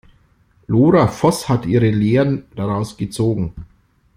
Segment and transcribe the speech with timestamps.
[0.65, 3.53] Lora Voß hat ihre Lehren daraus gezogen.